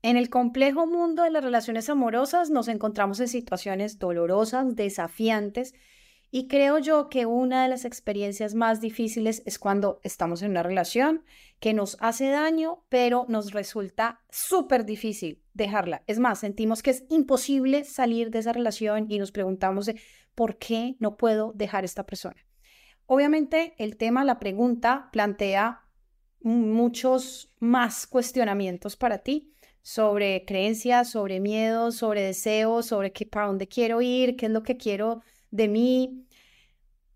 [0.00, 5.74] En el complejo mundo de las relaciones amorosas nos encontramos en situaciones dolorosas, desafiantes,
[6.30, 10.62] y creo yo que una de las experiencias más difíciles es cuando estamos en una
[10.62, 11.24] relación
[11.58, 16.02] que nos hace daño, pero nos resulta súper difícil dejarla.
[16.06, 19.90] Es más, sentimos que es imposible salir de esa relación y nos preguntamos
[20.34, 22.36] por qué no puedo dejar esta persona.
[23.06, 25.80] Obviamente el tema, la pregunta plantea
[26.40, 33.68] muchos más cuestionamientos para ti sobre creencias, sobre miedos, sobre deseos, sobre qué, para dónde
[33.68, 36.26] quiero ir, qué es lo que quiero de mí.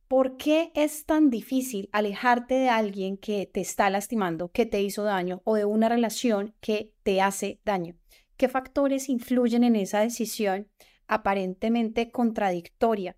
[0.09, 5.05] ¿Por qué es tan difícil alejarte de alguien que te está lastimando, que te hizo
[5.05, 7.97] daño o de una relación que te hace daño?
[8.37, 10.69] ¿Qué factores influyen en esa decisión
[11.07, 13.17] aparentemente contradictoria?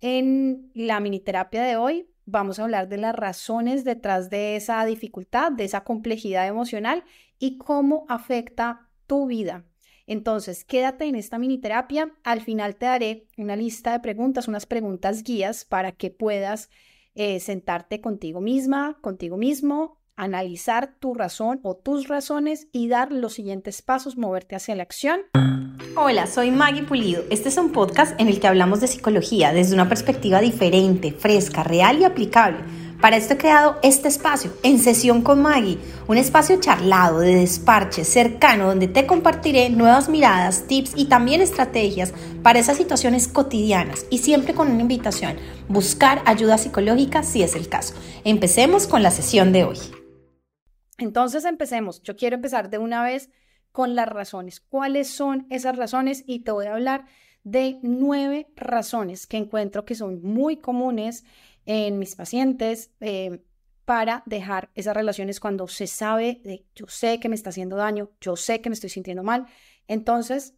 [0.00, 4.84] En la mini terapia de hoy vamos a hablar de las razones detrás de esa
[4.84, 7.04] dificultad, de esa complejidad emocional
[7.38, 9.64] y cómo afecta tu vida.
[10.06, 12.12] Entonces, quédate en esta mini terapia.
[12.22, 16.70] Al final te daré una lista de preguntas, unas preguntas guías para que puedas
[17.14, 23.34] eh, sentarte contigo misma, contigo mismo, analizar tu razón o tus razones y dar los
[23.34, 25.20] siguientes pasos, moverte hacia la acción.
[25.96, 27.22] Hola, soy Maggie Pulido.
[27.30, 31.62] Este es un podcast en el que hablamos de psicología desde una perspectiva diferente, fresca,
[31.62, 32.58] real y aplicable
[33.00, 38.04] para esto he creado este espacio, En Sesión con Maggie, un espacio charlado, de desparche,
[38.04, 44.18] cercano, donde te compartiré nuevas miradas, tips y también estrategias para esas situaciones cotidianas y
[44.18, 45.36] siempre con una invitación,
[45.68, 47.94] buscar ayuda psicológica si es el caso.
[48.24, 49.78] Empecemos con la sesión de hoy.
[50.98, 52.02] Entonces empecemos.
[52.02, 53.30] Yo quiero empezar de una vez
[53.72, 54.60] con las razones.
[54.60, 56.24] ¿Cuáles son esas razones?
[56.26, 57.04] Y te voy a hablar
[57.44, 61.24] de nueve razones que encuentro que son muy comunes
[61.64, 63.42] en mis pacientes eh,
[63.84, 68.10] para dejar esas relaciones cuando se sabe de yo sé que me está haciendo daño,
[68.20, 69.46] yo sé que me estoy sintiendo mal.
[69.86, 70.54] Entonces,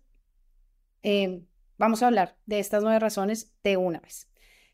[1.02, 4.28] em, vamos a hablar de estas nueve razones de una vez.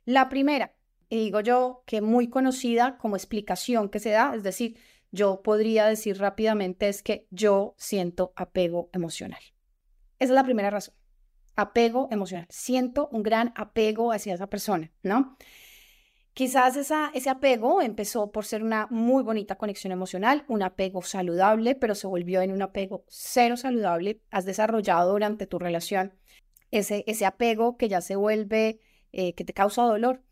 [0.05, 0.75] La primera,
[1.09, 4.77] y digo yo que muy conocida como explicación que se da, es decir,
[5.15, 9.41] yo podría decir rápidamente es que yo siento apego emocional.
[10.19, 10.95] Esa es la primera razón.
[11.55, 12.47] Apego emocional.
[12.51, 15.37] Siento un gran apego hacia esa persona, ¿no?
[16.33, 21.95] Quizás ese apego empezó por ser una muy bonita conexión emocional, un apego saludable, pero
[21.95, 24.21] se volvió en un apego cero saludable.
[24.33, 26.13] Has desarrollado durante tu relación
[26.73, 28.81] ese, ese apego que ya se vuelve,
[29.13, 30.24] eh, que te causa dolor.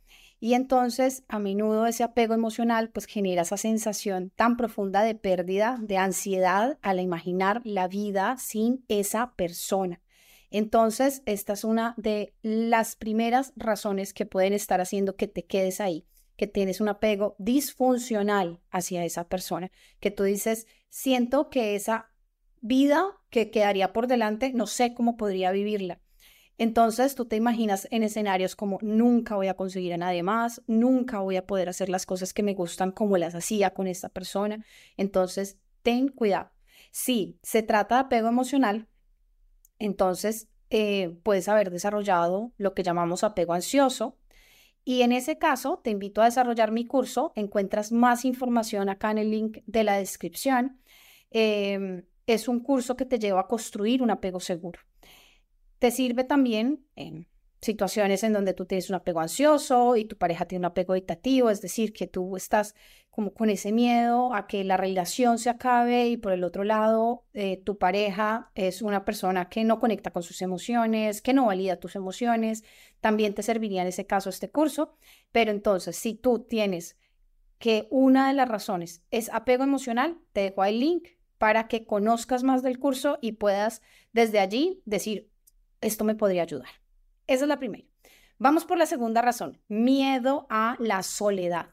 [0.45, 5.79] Y entonces a menudo ese apego emocional pues genera esa sensación tan profunda de pérdida,
[5.81, 10.03] de ansiedad al imaginar la vida sin esa persona.
[10.51, 15.81] Entonces, esta es una de las primeras razones que pueden estar haciendo que te quedes
[15.81, 19.71] ahí, que tienes un apego disfuncional hacia esa persona,
[20.01, 22.11] que tú dices, siento que esa
[22.61, 26.01] vida que quedaría por delante, no sé cómo podría vivirla.
[26.59, 31.21] Entonces tú te imaginas en escenarios como nunca voy a conseguir a nadie más, nunca
[31.21, 34.65] voy a poder hacer las cosas que me gustan como las hacía con esta persona.
[34.97, 36.51] Entonces, ten cuidado.
[36.91, 38.87] Si se trata de apego emocional,
[39.79, 44.19] entonces eh, puedes haber desarrollado lo que llamamos apego ansioso.
[44.85, 47.33] Y en ese caso, te invito a desarrollar mi curso.
[47.37, 50.81] Encuentras más información acá en el link de la descripción.
[51.31, 54.81] Em, es un curso que te lleva a construir un apego seguro.
[55.83, 57.27] Te sirve también en
[57.61, 61.51] situaciones en donde tú tienes un apego ansioso y tu pareja tiene un apego dictativo,
[61.51, 62.77] es decir, que tú estás
[63.11, 67.25] como con ese miedo a que la relación se acabe y por el otro lado
[67.33, 71.81] eh, tu pareja es una persona que no conecta con sus emociones, que no valida
[71.81, 72.63] tus emociones,
[73.01, 74.95] también te serviría en ese caso este curso,
[75.33, 76.97] pero entonces si tú tienes
[77.59, 82.45] que una de las razones es apego emocional, te dejo el link para que conozcas
[82.45, 83.83] más del curso y puedas
[84.13, 85.32] desde allí decir,
[85.83, 86.71] esto me podría ayudar.
[87.27, 87.85] Esa es la primera.
[88.39, 91.71] Vamos por la segunda razón, miedo a la soledad.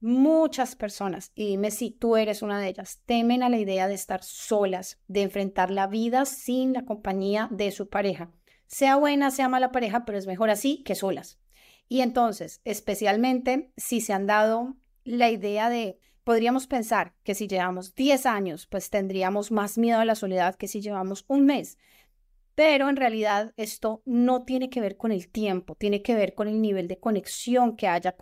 [0.00, 3.94] Muchas personas, y dime si tú eres una de ellas, temen a la idea de
[3.94, 8.30] estar solas, de enfrentar la vida sin la compañía de su pareja.
[8.68, 11.40] Sea buena, sea mala pareja, pero es mejor así que solas.
[11.88, 17.94] Y entonces, especialmente si se han dado la idea de, podríamos pensar que si llevamos
[17.94, 21.76] 10 años, pues tendríamos más miedo a la soledad que si llevamos un mes
[22.58, 26.48] pero en realidad esto no tiene que ver con el tiempo, tiene que ver con
[26.48, 28.16] el nivel de conexión que haya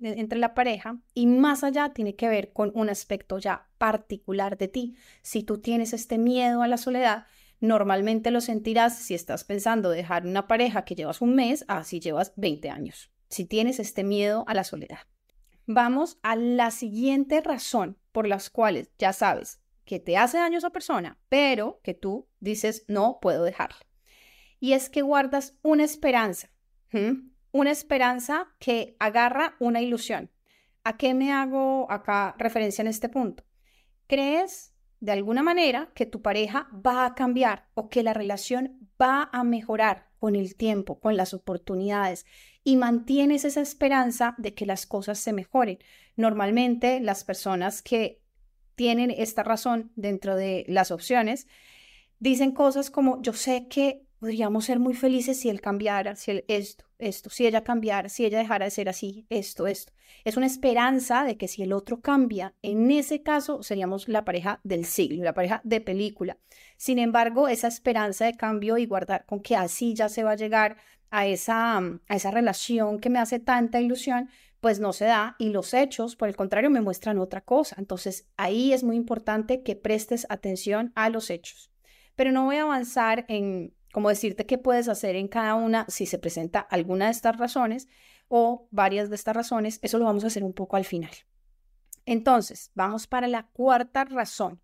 [0.00, 4.68] entre la pareja y más allá tiene que ver con un aspecto ya particular de
[4.68, 4.94] ti.
[5.22, 7.26] Si tú tienes este miedo a la soledad,
[7.58, 12.32] normalmente lo sentirás si estás pensando dejar una pareja que llevas un mes, así llevas
[12.36, 13.10] 20 años.
[13.28, 15.00] Si tienes este miedo a la soledad.
[15.66, 20.58] Vamos a la siguiente razón por las cuales, ya sabes, que te hace daño a
[20.58, 23.78] esa persona, pero que tú dices, no puedo dejarla.
[24.60, 26.50] Y es que guardas una esperanza,
[27.52, 30.30] una esperanza que agarra una ilusión.
[30.84, 33.44] ¿A qué me hago acá referencia en este punto?
[34.06, 39.30] Crees de alguna manera que tu pareja va a cambiar o que la relación va
[39.32, 42.26] a mejorar con el tiempo, con las oportunidades
[42.62, 45.78] y mantienes esa esperanza de que las cosas se mejoren.
[46.16, 48.20] Normalmente las personas que
[48.80, 51.46] tienen esta razón dentro de las opciones
[52.18, 56.86] dicen cosas como yo sé que podríamos ser muy felices si él cambiara, si esto,
[56.98, 59.92] esto, si ella cambiara, si ella dejara de ser así, esto, esto.
[60.24, 64.60] Es una esperanza de que si el otro cambia, en ese caso seríamos la pareja
[64.64, 66.38] del siglo, la pareja de película.
[66.78, 70.36] Sin embargo, esa esperanza de cambio y guardar con que así ya se va a
[70.36, 70.78] llegar
[71.10, 75.48] a esa, a esa relación que me hace tanta ilusión, pues no se da y
[75.48, 77.76] los hechos, por el contrario, me muestran otra cosa.
[77.78, 81.70] Entonces, ahí es muy importante que prestes atención a los hechos.
[82.14, 86.06] Pero no voy a avanzar en como decirte qué puedes hacer en cada una si
[86.06, 87.88] se presenta alguna de estas razones
[88.28, 91.10] o varias de estas razones, eso lo vamos a hacer un poco al final.
[92.06, 94.60] Entonces, vamos para la cuarta razón,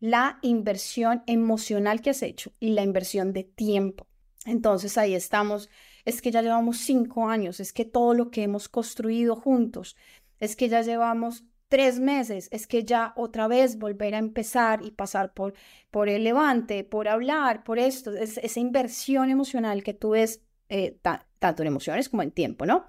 [0.00, 4.06] la inversión emocional que has hecho y la inversión de tiempo.
[4.44, 5.70] Entonces ahí estamos,
[6.04, 9.96] es que ya llevamos cinco años, es que todo lo que hemos construido juntos,
[10.40, 14.90] es que ya llevamos tres meses, es que ya otra vez volver a empezar y
[14.90, 15.54] pasar por,
[15.90, 20.98] por el levante, por hablar, por esto, es, esa inversión emocional que tú ves eh,
[21.38, 22.86] tanto en emociones como en tiempo, ¿no?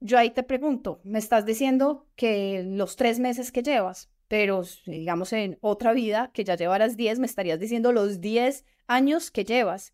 [0.00, 5.32] Yo ahí te pregunto, me estás diciendo que los tres meses que llevas, pero digamos
[5.32, 9.92] en otra vida que ya llevarás diez, me estarías diciendo los diez años que llevas.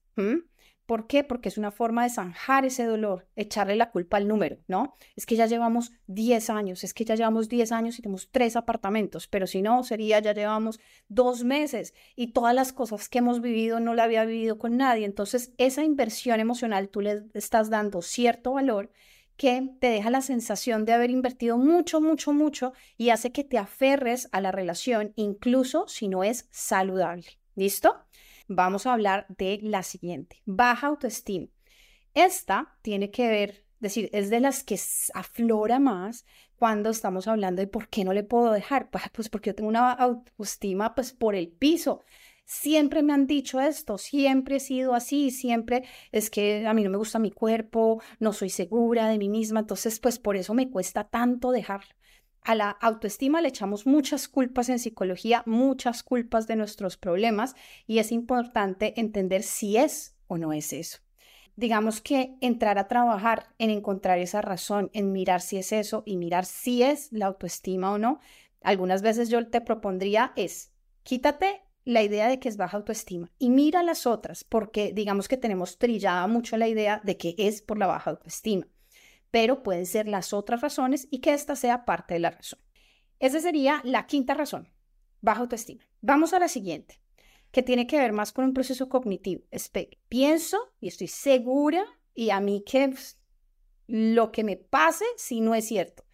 [0.88, 1.22] ¿Por qué?
[1.22, 4.94] Porque es una forma de zanjar ese dolor, echarle la culpa al número, ¿no?
[5.16, 8.56] Es que ya llevamos 10 años, es que ya llevamos 10 años y tenemos tres
[8.56, 13.42] apartamentos, pero si no, sería ya llevamos dos meses y todas las cosas que hemos
[13.42, 15.04] vivido no la había vivido con nadie.
[15.04, 18.90] Entonces, esa inversión emocional tú le estás dando cierto valor
[19.36, 23.58] que te deja la sensación de haber invertido mucho, mucho, mucho y hace que te
[23.58, 27.26] aferres a la relación, incluso si no es saludable.
[27.54, 28.07] ¿Listo?
[28.48, 31.48] Vamos a hablar de la siguiente, baja autoestima.
[32.14, 34.80] Esta tiene que ver, decir, es de las que
[35.14, 36.24] aflora más
[36.56, 38.90] cuando estamos hablando de por qué no le puedo dejar.
[38.90, 42.02] Pues porque yo tengo una autoestima pues por el piso.
[42.44, 46.88] Siempre me han dicho esto, siempre he sido así, siempre es que a mí no
[46.88, 50.70] me gusta mi cuerpo, no soy segura de mí misma, entonces pues por eso me
[50.70, 51.97] cuesta tanto dejarlo
[52.42, 57.54] a la autoestima le echamos muchas culpas en psicología, muchas culpas de nuestros problemas
[57.86, 60.98] y es importante entender si es o no es eso.
[61.56, 66.16] Digamos que entrar a trabajar en encontrar esa razón, en mirar si es eso y
[66.16, 68.20] mirar si es la autoestima o no.
[68.62, 73.50] Algunas veces yo te propondría es, quítate la idea de que es baja autoestima y
[73.50, 77.78] mira las otras, porque digamos que tenemos trillada mucho la idea de que es por
[77.78, 78.66] la baja autoestima
[79.30, 82.60] pero pueden ser las otras razones y que esta sea parte de la razón.
[83.18, 84.72] Esa sería la quinta razón,
[85.20, 85.84] baja autoestima.
[86.00, 87.00] Vamos a la siguiente,
[87.50, 89.42] que tiene que ver más con un proceso cognitivo.
[90.08, 91.84] pienso y estoy segura
[92.14, 92.92] y a mí que
[93.86, 96.04] lo que me pase si no es cierto,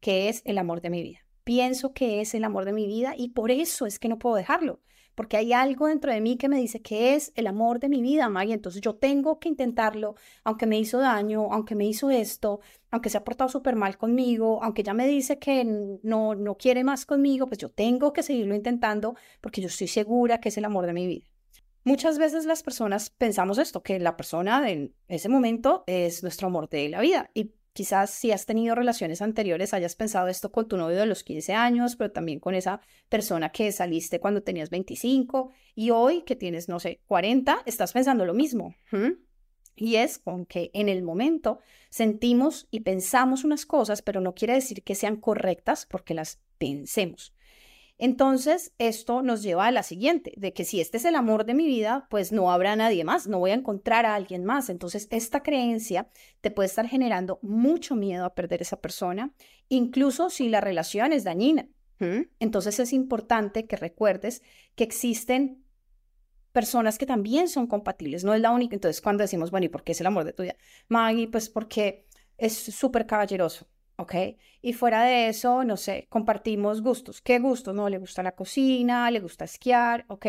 [0.00, 1.18] que es el amor de mi vida.
[1.42, 4.36] Pienso que es el amor de mi vida y por eso es que no puedo
[4.36, 4.80] dejarlo
[5.14, 8.02] porque hay algo dentro de mí que me dice que es el amor de mi
[8.02, 8.54] vida, Maggie.
[8.54, 13.18] Entonces yo tengo que intentarlo, aunque me hizo daño, aunque me hizo esto, aunque se
[13.18, 17.46] ha portado súper mal conmigo, aunque ya me dice que no, no quiere más conmigo,
[17.46, 20.92] pues yo tengo que seguirlo intentando porque yo estoy segura que es el amor de
[20.92, 21.26] mi vida.
[21.84, 26.68] Muchas veces las personas pensamos esto, que la persona en ese momento es nuestro amor
[26.70, 27.30] de la vida
[27.74, 31.54] Quizás si has tenido relaciones anteriores hayas pensado esto con tu novio de los 15
[31.54, 36.68] años, pero también con esa persona que saliste cuando tenías 25 y hoy que tienes,
[36.68, 38.76] no sé, 40, estás pensando lo mismo.
[39.74, 41.58] Y es con que en el momento
[41.90, 47.34] sentimos y pensamos unas cosas, pero no quiere decir que sean correctas porque las pensemos.
[47.96, 51.54] Entonces, esto nos lleva a la siguiente, de que si este es el amor de
[51.54, 54.68] mi vida, pues no habrá nadie más, no voy a encontrar a alguien más.
[54.68, 56.08] Entonces, esta creencia
[56.40, 59.32] te puede estar generando mucho miedo a perder esa persona,
[59.68, 61.68] incluso si la relación es dañina.
[62.38, 64.42] Entonces, es importante que recuerdes
[64.74, 65.64] que existen
[66.52, 68.74] personas que también son compatibles, no es la única.
[68.74, 70.56] Entonces, cuando decimos, bueno, ¿y por qué es el amor de tu vida?
[70.88, 73.66] Maggie, pues porque es súper caballeroso.
[73.96, 74.14] ¿Ok?
[74.62, 77.20] Y fuera de eso, no sé, compartimos gustos.
[77.20, 77.74] ¿Qué gustos?
[77.74, 80.26] No, le gusta la cocina, le gusta esquiar, ¿ok?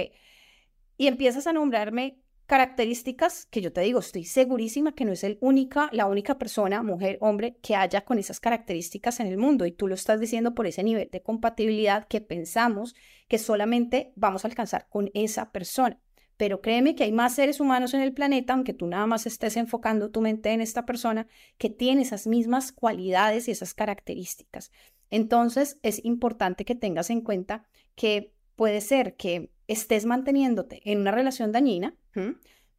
[0.98, 5.38] Y empiezas a nombrarme características que yo te digo, estoy segurísima que no es el
[5.42, 9.66] única, la única persona, mujer, hombre, que haya con esas características en el mundo.
[9.66, 12.96] Y tú lo estás diciendo por ese nivel de compatibilidad que pensamos
[13.28, 16.00] que solamente vamos a alcanzar con esa persona.
[16.38, 19.56] Pero créeme que hay más seres humanos en el planeta, aunque tú nada más estés
[19.58, 21.27] enfocando tu mente en esta persona,
[21.58, 24.72] que tiene esas mismas cualidades y esas características.
[25.10, 27.63] Entonces, es importante que tengas en cuenta
[27.96, 31.96] que puede ser que estés manteniéndote en una relación dañina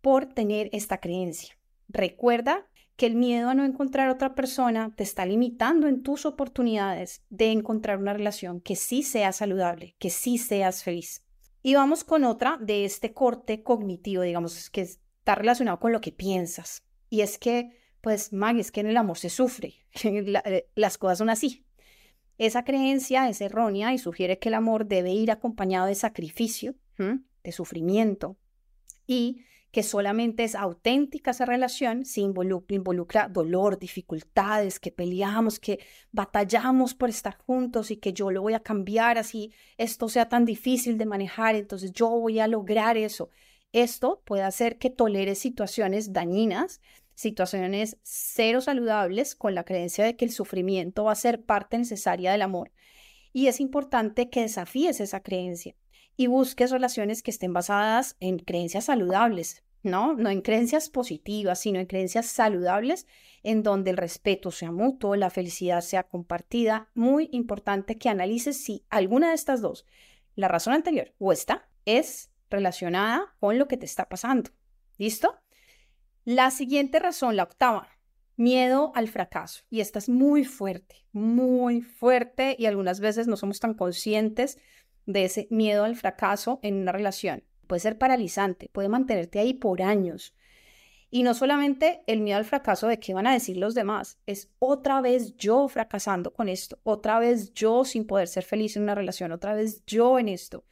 [0.00, 1.58] por tener esta creencia.
[1.88, 7.22] Recuerda que el miedo a no encontrar otra persona te está limitando en tus oportunidades
[7.28, 11.25] de encontrar una relación que sí sea saludable, que sí seas feliz.
[11.66, 16.12] Y vamos con otra de este corte cognitivo, digamos, que está relacionado con lo que
[16.12, 16.84] piensas.
[17.10, 19.74] Y es que, pues, Maggie, es que en el amor se sufre.
[20.04, 21.66] Eh, las cosas son así.
[22.38, 27.50] Esa creencia es errónea y sugiere que el amor debe ir acompañado de sacrificio, de
[27.50, 28.36] sufrimiento,
[29.08, 29.40] y
[29.76, 35.80] que solamente es auténtica esa relación si involucra, dolor, dificultades, que peleamos, que
[36.12, 40.46] batallamos por estar juntos y que yo lo voy a cambiar así esto sea tan
[40.46, 43.28] difícil de manejar, entonces yo voy a lograr eso.
[43.70, 46.80] Esto puede hacer que tolere situaciones dañinas,
[47.14, 52.32] situaciones cero saludables con la creencia de que el sufrimiento va a ser parte necesaria
[52.32, 52.72] del amor.
[53.34, 55.76] Y es importante que desafíes esa creencia
[56.16, 60.14] y busques relaciones que estén basadas en creencias saludables, ¿no?
[60.14, 63.06] No en creencias positivas, sino en creencias saludables
[63.42, 66.90] en donde el respeto sea mutuo, la felicidad sea compartida.
[66.94, 69.86] Muy importante que analices si alguna de estas dos,
[70.34, 74.50] la razón anterior o esta, es relacionada con lo que te está pasando.
[74.98, 75.38] ¿Listo?
[76.24, 77.88] La siguiente razón, la octava,
[78.36, 79.64] miedo al fracaso.
[79.70, 84.58] Y esta es muy fuerte, muy fuerte y algunas veces no somos tan conscientes
[85.06, 87.44] de ese miedo al fracaso en una relación.
[87.66, 90.34] Puede ser paralizante, puede mantenerte ahí por años.
[91.10, 94.50] Y no solamente el miedo al fracaso de qué van a decir los demás, es
[94.58, 98.94] otra vez yo fracasando con esto, otra vez yo sin poder ser feliz en una
[98.94, 100.64] relación, otra vez yo en esto.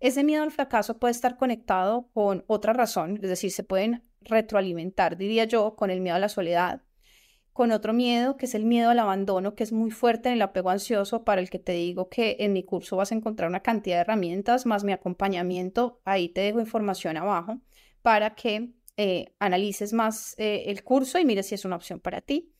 [0.00, 5.16] Ese miedo al fracaso puede estar conectado con otra razón, es decir, se pueden retroalimentar,
[5.16, 6.82] diría yo, con el miedo a la soledad,
[7.54, 10.42] con otro miedo, que es el miedo al abandono, que es muy fuerte en el
[10.42, 13.60] apego ansioso, para el que te digo que en mi curso vas a encontrar una
[13.60, 17.60] cantidad de herramientas, más mi acompañamiento, ahí te dejo información abajo,
[18.02, 22.20] para que eh, analices más eh, el curso y mires si es una opción para
[22.20, 22.52] ti.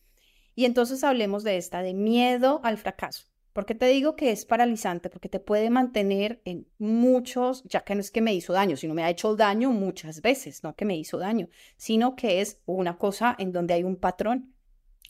[0.55, 3.25] Y entonces hablemos de esta, de miedo al fracaso.
[3.51, 5.09] ¿Por qué te digo que es paralizante?
[5.09, 8.93] Porque te puede mantener en muchos, ya que no es que me hizo daño, sino
[8.93, 12.97] me ha hecho daño muchas veces, no que me hizo daño, sino que es una
[12.97, 14.54] cosa en donde hay un patrón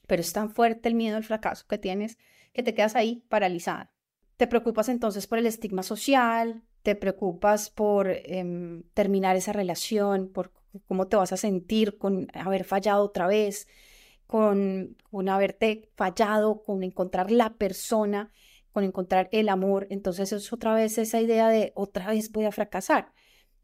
[0.08, 2.18] pero es tan fuerte el miedo al fracaso que tienes
[2.54, 3.92] que te quedas ahí paralizada.
[4.38, 10.52] Te preocupas entonces por el estigma social, te preocupas por em, terminar esa relación, por
[10.88, 13.68] cómo te vas a sentir con haber fallado otra vez,
[14.26, 18.32] con, con haberte fallado, con encontrar la persona,
[18.72, 19.88] con encontrar el amor.
[19.90, 23.14] Entonces es otra vez esa idea de otra vez voy a fracasar.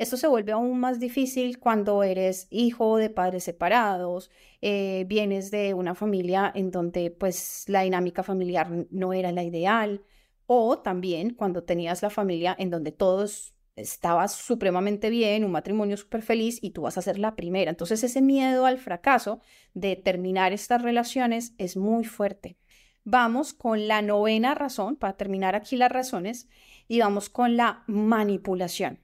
[0.01, 5.75] Esto se vuelve aún más difícil cuando eres hijo de padres separados, eh, vienes de
[5.75, 10.01] una familia en donde pues la dinámica familiar no era la ideal,
[10.47, 16.23] o también cuando tenías la familia en donde todos estabas supremamente bien, un matrimonio súper
[16.23, 17.69] feliz y tú vas a ser la primera.
[17.69, 19.39] Entonces ese miedo al fracaso
[19.75, 22.57] de terminar estas relaciones es muy fuerte.
[23.03, 26.49] Vamos con la novena razón, para terminar aquí las razones,
[26.87, 28.99] y vamos con la manipulación.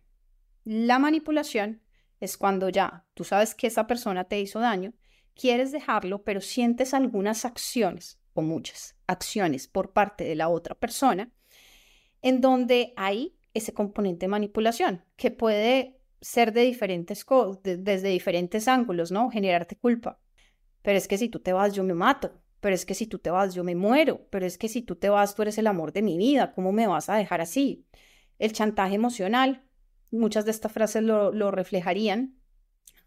[0.69, 1.81] La manipulación
[2.19, 4.93] es cuando ya tú sabes que esa persona te hizo daño,
[5.33, 11.31] quieres dejarlo, pero sientes algunas acciones, o muchas acciones por parte de la otra persona,
[12.21, 17.25] en donde hay ese componente de manipulación, que puede ser de diferentes
[17.63, 19.29] desde diferentes ángulos, ¿no?
[19.29, 20.19] Generarte culpa.
[20.81, 22.41] Pero es que si tú te vas, yo me mato.
[22.59, 24.27] Pero es que si tú te vas, yo me muero.
[24.31, 26.51] Pero es que si tú te vas, tú eres el amor de mi vida.
[26.51, 27.85] ¿Cómo me vas a dejar así?
[28.37, 29.66] El chantaje emocional,
[30.11, 32.35] muchas de estas frases lo, reflejarían,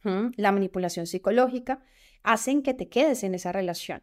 [0.02, 1.82] la manipulación psicológica,
[2.22, 4.02] hacen que te quedes en esa relación.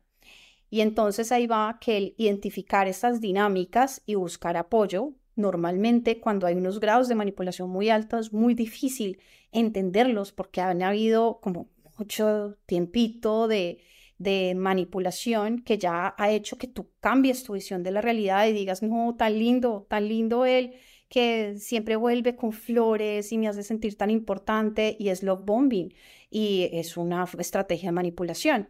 [0.69, 6.55] Y entonces ahí va que el identificar estas dinámicas y buscar apoyo, normalmente cuando hay
[6.55, 9.19] unos grados de manipulación muy altos, es muy difícil
[9.51, 13.79] entenderlos porque han habido como mucho tiempito de,
[14.17, 18.53] de manipulación que ya ha hecho que tú cambies tu visión de la realidad y
[18.53, 20.73] digas, no, tan lindo, tan lindo él,
[21.09, 25.93] que siempre vuelve con flores y me hace sentir tan importante y es love bombing
[26.29, 28.69] y es una estrategia de manipulación.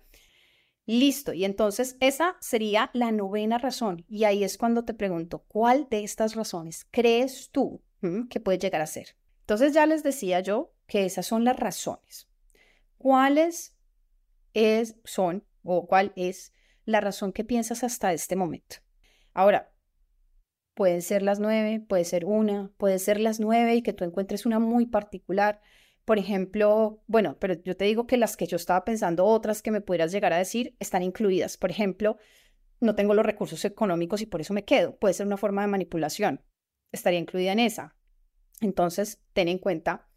[0.86, 5.88] Listo, y entonces esa sería la novena razón y ahí es cuando te pregunto, ¿cuál
[5.90, 7.82] de estas razones crees tú
[8.30, 9.18] que puede llegar a ser?
[9.42, 12.30] Entonces ya les decía yo que esas son las razones.
[12.98, 13.76] ¿Cuáles
[14.54, 16.54] es, son o cuál es
[16.86, 18.78] la razón que piensas hasta este momento?
[19.34, 19.74] Ahora,
[20.78, 24.46] pueden ser las nueve, puede ser una, puede ser las nueve y que tú encuentres
[24.46, 25.60] una muy particular.
[26.06, 29.72] Por ejemplo, bueno, pero yo te digo que las que yo estaba pensando, otras que
[29.72, 31.58] me pudieras llegar a decir, están incluidas.
[31.58, 32.18] Por ejemplo,
[32.80, 34.96] no tengo los recursos económicos y por eso me quedo.
[34.98, 36.44] Puede ser una forma de manipulación.
[36.92, 37.96] Estaría incluida en esa.
[38.62, 40.08] Entonces, ten en cuenta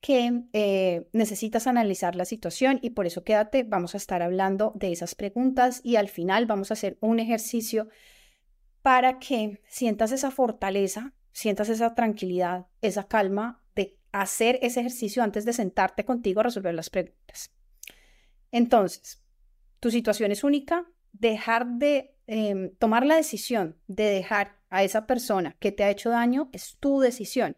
[0.00, 4.92] que eh, necesitas analizar la situación y por eso quédate, vamos a estar hablando de
[4.92, 7.88] esas preguntas y al final vamos a hacer un ejercicio
[8.82, 15.44] para que sientas esa fortaleza, sientas esa tranquilidad, esa calma de hacer ese ejercicio antes
[15.44, 17.52] de sentarte contigo a resolver las preguntas.
[18.50, 19.22] Entonces,
[19.78, 25.56] tu situación es única, dejar de em, tomar la decisión de dejar a esa persona
[25.58, 27.56] que te ha hecho daño es tu decisión.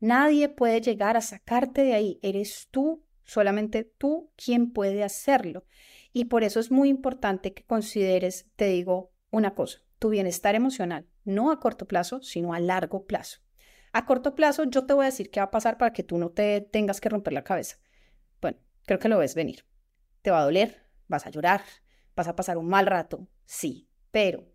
[0.00, 2.18] Nadie puede llegar a sacarte de ahí.
[2.22, 5.64] Eres tú, solamente tú, quien puede hacerlo.
[6.12, 11.06] Y por eso es muy importante que consideres, te digo una cosa, tu bienestar emocional,
[11.24, 13.38] no a corto plazo, sino a largo plazo.
[13.94, 16.18] A corto plazo yo te voy a decir qué va a pasar para que tú
[16.18, 17.78] no te tengas que romper la cabeza.
[18.42, 19.64] Bueno, creo que lo ves venir.
[20.20, 21.62] Te va a doler, vas a llorar,
[22.14, 24.46] vas a pasar un mal rato, sí, pero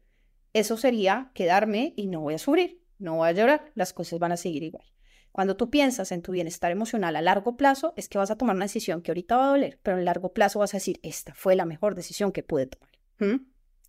[0.54, 4.34] eso sería quedarme y no voy a sufrir, no voy a llorar, las cosas van
[4.34, 4.86] a seguir igual.
[5.32, 8.56] Cuando tú piensas en tu bienestar emocional a largo plazo, es que vas a tomar
[8.56, 11.34] una decisión que ahorita va a doler, pero en largo plazo vas a decir, esta
[11.34, 12.92] fue la mejor decisión que pude tomar.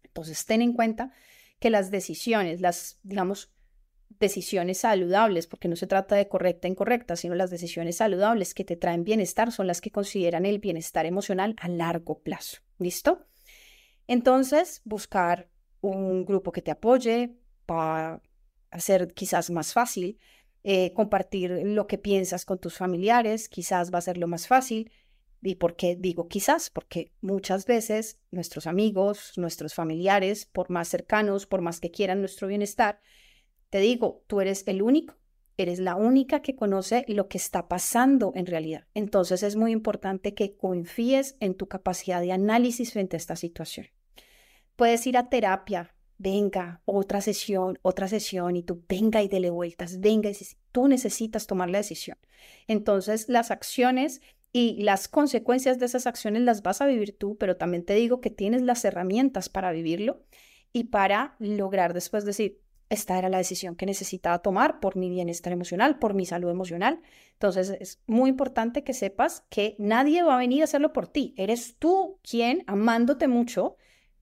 [0.04, 1.12] Entonces, ten en cuenta
[1.60, 3.52] que las decisiones, las, digamos,
[4.18, 8.64] decisiones saludables, porque no se trata de correcta e incorrecta, sino las decisiones saludables que
[8.64, 12.58] te traen bienestar son las que consideran el bienestar emocional a largo plazo.
[12.78, 13.26] ¿Listo?
[14.06, 15.48] Entonces, buscar
[15.80, 17.36] un grupo que te apoye
[17.66, 18.20] para
[18.70, 20.18] hacer quizás más fácil,
[20.62, 24.90] eh, compartir lo que piensas con tus familiares, quizás va a ser lo más fácil.
[25.42, 26.68] ¿Y por qué digo quizás?
[26.70, 32.48] Porque muchas veces nuestros amigos, nuestros familiares, por más cercanos, por más que quieran nuestro
[32.48, 33.00] bienestar,
[33.70, 35.14] te digo, tú eres el único,
[35.56, 38.86] eres la única que conoce lo que está pasando en realidad.
[38.94, 43.86] Entonces es muy importante que confíes en tu capacidad de análisis frente a esta situación.
[44.76, 50.00] Puedes ir a terapia, venga, otra sesión, otra sesión, y tú venga y dele vueltas,
[50.00, 50.36] venga, y
[50.70, 52.18] tú necesitas tomar la decisión.
[52.66, 54.20] Entonces, las acciones
[54.52, 58.20] y las consecuencias de esas acciones las vas a vivir tú, pero también te digo
[58.20, 60.22] que tienes las herramientas para vivirlo
[60.72, 65.52] y para lograr después decir, esta era la decisión que necesitaba tomar por mi bienestar
[65.52, 67.00] emocional, por mi salud emocional.
[67.34, 71.32] Entonces es muy importante que sepas que nadie va a venir a hacerlo por ti.
[71.36, 73.76] Eres tú quien, amándote mucho,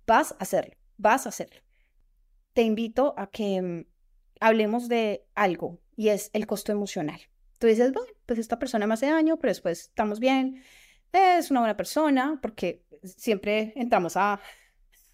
[0.06, 1.62] vas a hacerlo, vas a hacerlo.
[2.52, 3.86] Te invito a que mm,
[4.40, 7.20] hablemos de algo y es el costo emocional.
[7.58, 7.92] Tú dices,
[8.28, 10.62] pues esta persona me hace daño, pero después estamos bien,
[11.14, 14.34] es una buena persona, porque siempre entramos a,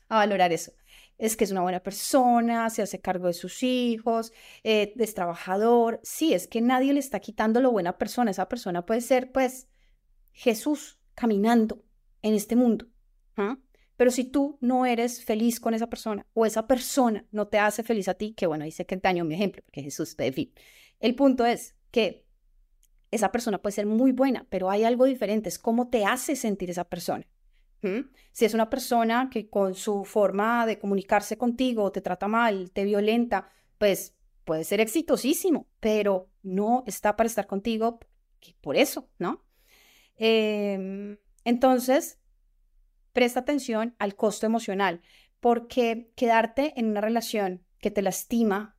[0.09, 0.73] a valorar eso.
[1.17, 4.33] Es que es una buena persona, se hace cargo de sus hijos,
[4.65, 6.01] eh, es trabajador.
[6.03, 8.33] Sí, es que nadie le está quitando lo buena persona.
[8.33, 9.69] Esa persona puede ser, pues,
[10.33, 11.85] Jesús caminando
[12.21, 12.89] en este mundo.
[13.37, 13.59] ¿ah?
[13.97, 17.85] Pero si tú no eres feliz con esa persona o esa persona no te hace
[17.85, 20.53] feliz a ti, que bueno, sé que te año mi ejemplo, porque Jesús te fin.
[20.99, 22.24] El punto es que
[23.15, 26.71] esa persona puede ser muy buena, pero hay algo diferente, es cómo te hace sentir
[26.71, 27.27] esa persona.
[28.33, 32.85] Si es una persona que con su forma de comunicarse contigo te trata mal, te
[32.85, 38.01] violenta, pues puede ser exitosísimo, pero no está para estar contigo
[38.63, 39.45] por eso, ¿no?
[40.17, 42.19] Em, entonces,
[43.13, 45.03] presta atención al costo emocional,
[45.41, 48.79] porque quedarte en una relación que te lastima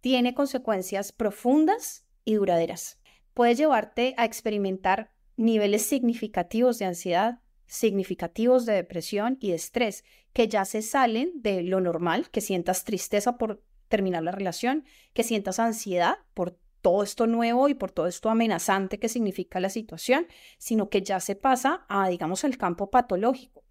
[0.00, 2.98] tiene consecuencias profundas y duraderas.
[3.32, 10.46] Puede llevarte a experimentar niveles significativos de ansiedad, significativos de depresión y de estrés, que
[10.46, 15.58] ya se salen de lo normal, que sientas tristeza por terminar la relación, que sientas
[15.58, 20.26] ansiedad por todo esto nuevo y por todo esto amenazante que significa la situación,
[20.58, 23.64] sino que ya se pasa a, digamos, el campo patológico.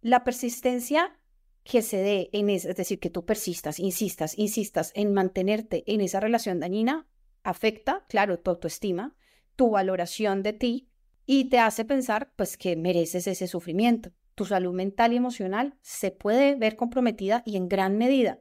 [0.00, 1.16] La persistencia
[1.62, 6.00] que se dé en es, es decir, que tú persistas, insistas, insistas en mantenerte en
[6.00, 7.06] esa relación dañina,
[7.42, 9.16] afecta, claro, tu autoestima,
[9.56, 10.88] tu valoración de ti
[11.26, 14.12] y te hace pensar, pues, que mereces ese sufrimiento.
[14.34, 18.40] Tu salud mental y emocional se puede ver comprometida y en gran medida.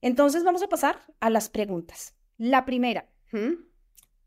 [0.00, 2.14] Entonces vamos a pasar a las preguntas.
[2.36, 3.08] La primera,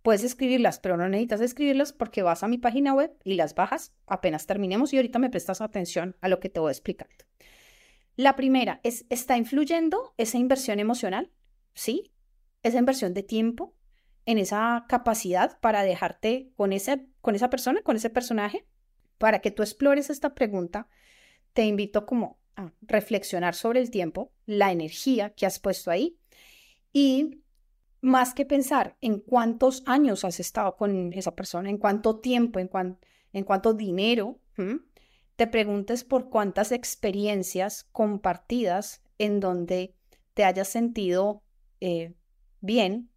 [0.01, 3.93] puedes escribirlas, pero no necesitas escribirlas porque vas a mi página web y las bajas
[4.05, 7.07] apenas terminemos y ahorita me prestas atención a lo que te voy a explicar.
[8.15, 11.31] La primera es, ¿está influyendo esa inversión emocional?
[11.73, 12.11] ¿Sí?
[12.63, 13.73] ¿Esa inversión de tiempo?
[14.25, 18.65] En esa capacidad para dejarte con, ese, con esa persona, con ese personaje?
[19.17, 20.87] Para que tú explores esta pregunta,
[21.53, 26.17] te invito como a reflexionar sobre el tiempo, la energía que has puesto ahí
[26.93, 27.41] y
[28.01, 32.69] más que pensar en cuántos años has estado con esa persona, en cuánto tiempo, en,
[33.31, 34.39] en cuánto dinero,
[35.35, 39.95] te preguntes por cuántas experiencias compartidas en donde
[40.33, 41.43] te hayas sentido
[41.79, 42.13] eh,
[42.59, 43.10] bien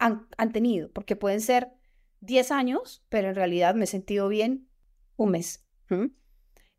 [0.00, 1.68] han, tenido, porque pueden ser
[2.20, 4.68] 10 años, pero en realidad me he sentido bien
[5.16, 5.64] un mes.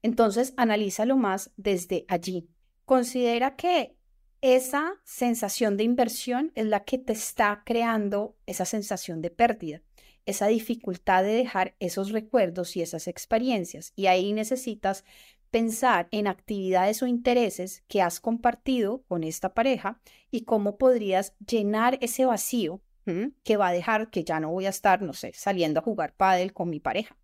[0.01, 2.49] Entonces, analízalo más desde allí.
[2.85, 3.95] Considera que
[4.41, 9.83] esa sensación de inversión es la que te está creando esa sensación de pérdida,
[10.25, 13.93] esa dificultad de dejar esos recuerdos y esas experiencias.
[13.95, 15.03] Y ahí necesitas
[15.51, 21.99] pensar en actividades o intereses que has compartido con esta pareja y cómo podrías llenar
[22.01, 25.79] ese vacío que va a dejar que ya no voy a estar, no sé, saliendo
[25.79, 27.17] a jugar pádel con mi pareja.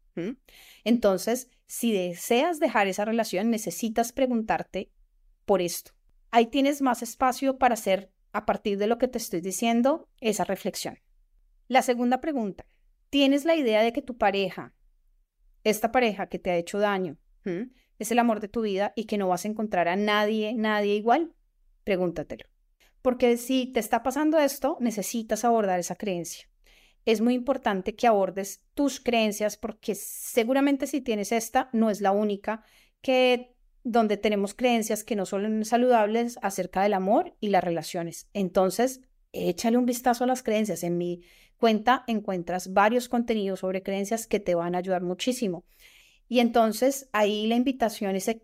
[0.83, 4.91] Entonces, si deseas dejar esa relación, necesitas preguntarte
[5.45, 5.91] por esto.
[6.31, 10.43] Ahí tienes más espacio para hacer, a partir de lo que te estoy diciendo, esa
[10.43, 10.99] reflexión.
[11.67, 12.65] La segunda pregunta,
[13.09, 14.73] ¿tienes la idea de que tu pareja,
[15.63, 17.17] esta pareja que te ha hecho daño,
[17.99, 20.95] es el amor de tu vida y que no vas a encontrar a nadie, nadie
[20.95, 21.33] igual?
[21.83, 22.45] Pregúntatelo.
[23.07, 26.49] Porque si te está pasando esto, necesitas abordar esa creencia.
[27.05, 32.11] Es muy importante que abordes tus creencias porque seguramente si tienes esta, no es la
[32.11, 32.65] única
[33.01, 38.27] que donde tenemos creencias que no son saludables acerca del amor y las relaciones.
[38.33, 38.99] Entonces,
[39.31, 40.83] échale un vistazo a las creencias.
[40.83, 41.21] En mi
[41.55, 45.63] cuenta encuentras varios contenidos sobre creencias que te van a ayudar muchísimo.
[46.27, 48.35] Y entonces ahí la invitación es a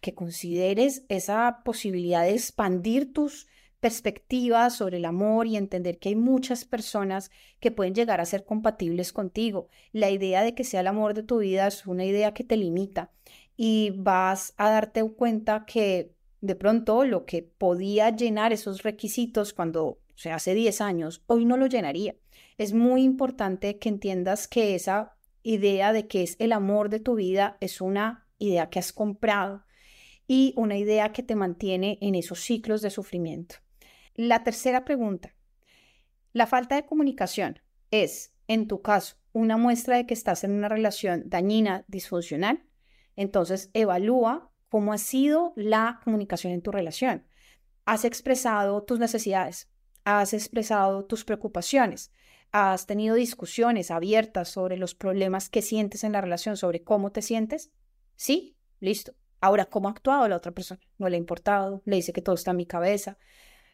[0.00, 3.48] que consideres esa posibilidad de expandir tus
[3.82, 8.44] perspectivas sobre el amor y entender que hay muchas personas que pueden llegar a ser
[8.44, 9.68] compatibles contigo.
[9.90, 12.56] La idea de que sea el amor de tu vida es una idea que te
[12.56, 13.10] limita
[13.56, 19.98] y vas a darte cuenta que de pronto lo que podía llenar esos requisitos cuando
[20.14, 22.14] se hace 10 años, hoy no lo llenaría.
[22.58, 27.16] Es muy importante que entiendas que esa idea de que es el amor de tu
[27.16, 29.64] vida es una idea que has comprado
[30.28, 33.56] y una idea que te mantiene en esos ciclos de sufrimiento.
[34.14, 35.34] La tercera pregunta.
[36.34, 40.68] La falta de comunicación es, en tu caso, una muestra de que estás en una
[40.68, 42.62] relación dañina, disfuncional.
[43.16, 47.26] Entonces, evalúa cómo ha sido la comunicación en tu relación.
[47.86, 49.70] Has expresado tus necesidades,
[50.04, 52.12] has expresado tus preocupaciones,
[52.50, 57.22] has tenido discusiones abiertas sobre los problemas que sientes en la relación, sobre cómo te
[57.22, 57.72] sientes.
[58.16, 59.14] Sí, listo.
[59.40, 60.80] Ahora, ¿cómo ha actuado la otra persona?
[60.98, 63.18] No le ha importado, le dice que todo está en mi cabeza,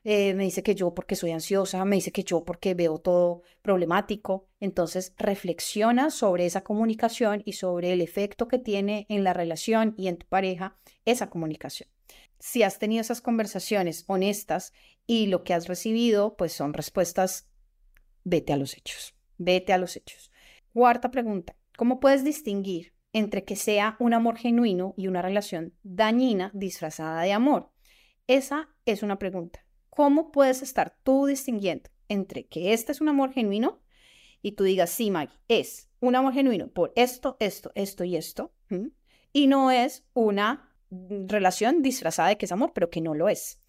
[0.05, 3.43] eh, me dice que yo porque soy ansiosa, me dice que yo porque veo todo
[3.63, 4.49] problemático.
[4.61, 10.09] Entonces reflexiona sobre esa comunicación y sobre el efecto que tiene en la relación y
[10.09, 11.89] en tu pareja esa comunicación.
[12.39, 14.73] Si has tenido esas conversaciones honestas
[15.07, 17.49] y lo que has recibido, pues son respuestas,
[18.23, 20.31] vete a los hechos, vete a los hechos.
[20.73, 26.53] Cuarta pregunta, ¿cómo puedes distinguir entre que sea un amor genuino y una relación dañina
[26.55, 27.73] disfrazada de amor?
[28.29, 29.68] Esa es una pregunta.
[29.99, 33.81] ¿Cómo puedes estar tú distinguiendo entre que este es un amor genuino
[34.43, 38.53] y tú digas, sí, Maggie, es un amor genuino por esto, esto, esto y esto,
[39.33, 40.73] y no es una
[41.27, 43.61] relación disfrazada de que es amor, pero que no lo es?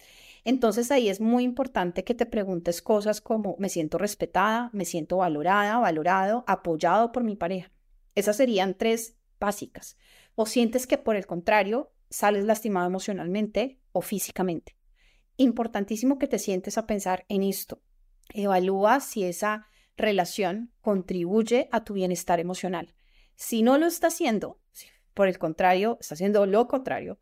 [0.44, 5.16] Entonces ahí es muy importante que te preguntes cosas como, me siento respetada, me siento
[5.16, 7.72] valorada, valorado, apoyado por mi pareja.
[8.14, 9.96] Esas serían tres básicas.
[10.36, 14.76] O sientes que por el contrario sales lastimado emocionalmente o físicamente
[15.40, 17.82] importantísimo que te sientes a pensar en esto.
[18.34, 22.94] Evalúa si esa relación contribuye a tu bienestar emocional.
[23.36, 24.60] Si no lo está haciendo,
[25.14, 27.18] por el contrario, está haciendo lo contrario,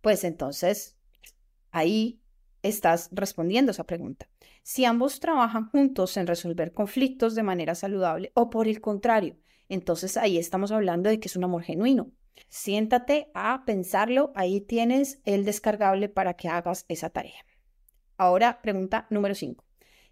[0.00, 0.96] pues entonces
[1.70, 2.20] ahí
[2.62, 4.28] estás respondiendo esa pregunta.
[4.64, 10.16] Si ambos trabajan juntos en resolver conflictos de manera saludable o por el contrario, entonces
[10.16, 12.10] ahí estamos hablando de que es un amor genuino.
[12.48, 17.44] Siéntate a pensarlo, ahí tienes el descargable para que hagas esa tarea.
[18.22, 19.64] Ahora, pregunta número 5.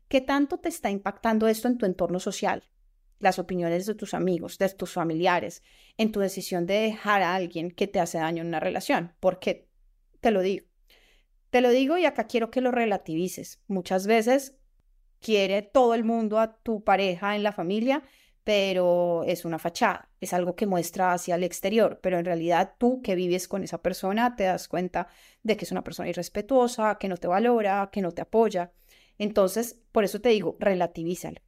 [0.09, 2.65] ¿Qué tanto te está impactando esto en tu entorno social?
[3.21, 5.63] Las opiniones de tus amigos, de tus familiares,
[5.97, 9.15] en tu decisión de dejar a alguien que te hace daño en una relación.
[9.21, 9.69] ¿Por qué?
[10.21, 10.67] Te lo digo.
[11.51, 13.63] Te lo digo y acá quiero que lo relativices.
[13.69, 14.57] Muchas veces
[15.21, 18.03] quiere todo el mundo a tu pareja en la familia,
[18.43, 23.01] pero es una fachada, es algo que muestra hacia el exterior, pero en realidad tú
[23.03, 25.09] que vives con esa persona te das cuenta
[25.43, 28.73] de que es una persona irrespetuosa, que no te valora, que no te apoya.
[29.19, 31.41] Entonces, por eso te digo, relativízalo.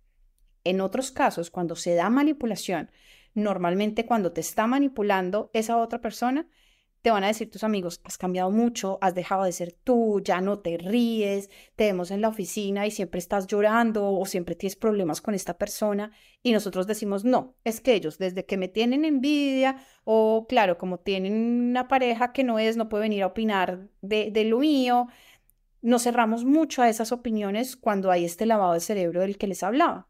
[0.65, 2.91] En otros casos, cuando se da manipulación,
[3.35, 6.49] normalmente cuando te está manipulando esa otra persona,
[7.03, 10.41] te van a decir tus amigos, has cambiado mucho, has dejado de ser tú, ya
[10.41, 14.77] no te ríes, te vemos en la oficina y siempre estás llorando o siempre tienes
[14.77, 16.13] problemas con esta persona.
[16.45, 20.99] Y nosotros decimos, no, es que ellos desde que me tienen envidia o claro, como
[20.99, 21.35] tienen
[21.71, 25.09] una pareja que no es, no puede venir a opinar de, de lo mío,
[25.81, 29.65] nos cerramos mucho a esas opiniones cuando hay este lavado de cerebro del que les
[29.65, 30.09] hablaba.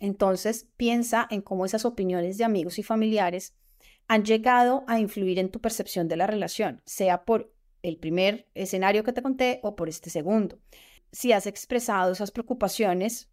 [0.00, 3.54] Entonces piensa en cómo esas opiniones de amigos y familiares
[4.08, 9.04] han llegado a influir en tu percepción de la relación, sea por el primer escenario
[9.04, 10.58] que te conté o por este segundo.
[11.12, 13.30] Si has expresado esas preocupaciones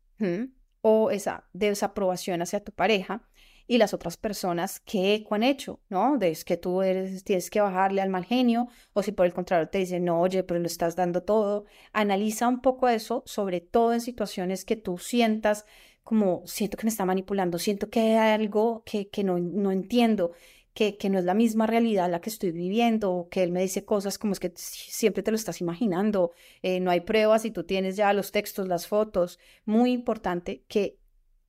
[0.82, 3.28] o esa desaprobación hacia tu pareja
[3.66, 5.80] y las otras personas, ¿qué han hecho?
[5.90, 6.18] ¿No?
[6.18, 9.70] De que tú eres, tienes que bajarle al mal genio o si por el contrario
[9.70, 11.66] te dicen, no, oye, pero lo estás dando todo.
[11.94, 15.66] Analiza un poco eso, sobre todo en situaciones que tú sientas
[16.04, 20.34] como siento que me está manipulando, siento que hay algo que, no entiendo,
[20.74, 24.18] que, no es la misma realidad la que estoy viviendo, que él me dice cosas
[24.18, 26.32] como es que siempre te lo estás imaginando,
[26.62, 29.40] eh, no hay pruebas y tú tienes ya los textos, las fotos.
[29.66, 30.98] Muy importante que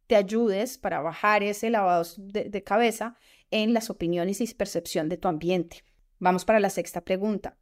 [0.07, 3.17] te ayudes para bajar ese lavado de cabeza
[3.51, 5.85] en las opiniones y percepción de tu ambiente.
[6.19, 7.57] Vamos para la sexta pregunta.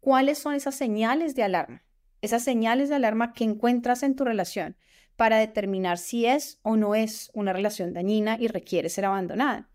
[0.00, 1.84] ¿Cuáles son esas señales de alarma?
[2.22, 4.76] Esas señales de alarma que encuentras en tu relación
[5.16, 9.70] para determinar si es o no es una relación dañina y requiere ser abandonada.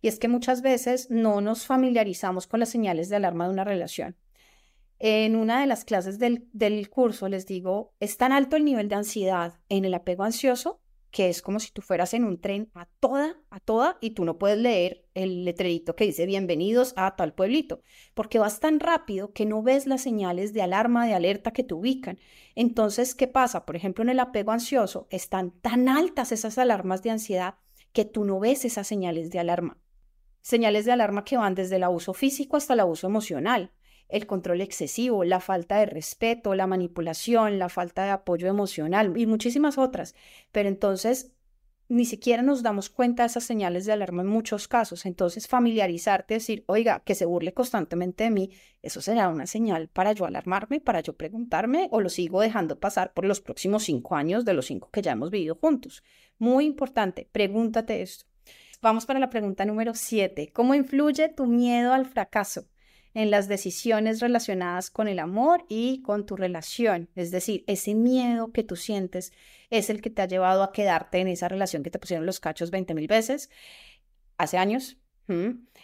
[0.00, 3.64] Y es que muchas veces no nos familiarizamos con las señales de alarma de una
[3.64, 4.16] relación.
[4.98, 8.88] En una de las clases del, del curso les digo, es tan alto el nivel
[8.88, 12.70] de ansiedad en el apego ansioso que es como si tú fueras en un tren
[12.74, 17.16] a toda, a toda, y tú no puedes leer el letrerito que dice bienvenidos a
[17.16, 17.82] tal pueblito,
[18.14, 21.74] porque vas tan rápido que no ves las señales de alarma, de alerta que te
[21.74, 22.18] ubican.
[22.54, 23.66] Entonces, ¿qué pasa?
[23.66, 27.56] Por ejemplo, en el apego ansioso están tan altas esas alarmas de ansiedad
[27.92, 29.79] que tú no ves esas señales de alarma.
[30.42, 33.72] Señales de alarma que van desde el abuso físico hasta el abuso emocional
[34.10, 39.26] el control excesivo, la falta de respeto, la manipulación, la falta de apoyo emocional y
[39.26, 40.14] muchísimas otras.
[40.52, 41.32] Pero entonces
[41.88, 45.06] ni siquiera nos damos cuenta de esas señales de alarma en muchos casos.
[45.06, 48.50] Entonces, familiarizarte, decir, oiga, que se burle constantemente de mí,
[48.80, 53.12] eso será una señal para yo alarmarme, para yo preguntarme, o lo sigo dejando pasar
[53.12, 56.04] por los próximos cinco años de los cinco que ya hemos vivido juntos.
[56.38, 58.29] Muy importante, pregúntate esto.
[58.82, 60.52] Vamos para la pregunta número siete.
[60.52, 62.66] ¿Cómo influye tu miedo al fracaso?
[63.14, 67.08] en las decisiones relacionadas con el amor y con tu relación.
[67.16, 69.32] Es decir, ese miedo que tú sientes
[69.68, 72.40] es el que te ha llevado a quedarte en esa relación que te pusieron los
[72.40, 73.50] cachos 20 mil veces
[74.38, 74.96] hace años.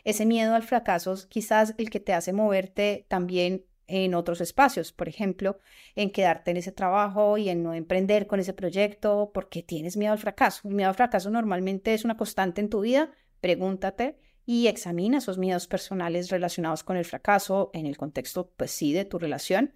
[0.02, 4.92] Ese miedo al fracaso es quizás el que te hace moverte también en otros espacios,
[4.92, 5.58] por ejemplo,
[5.94, 10.12] en quedarte en ese trabajo y en no emprender con ese proyecto porque tienes miedo
[10.12, 10.68] al fracaso.
[10.68, 13.12] El miedo al fracaso normalmente es una constante en tu vida.
[13.40, 18.92] Pregúntate y examina esos miedos personales relacionados con el fracaso en el contexto, pues sí,
[18.92, 19.74] de tu relación.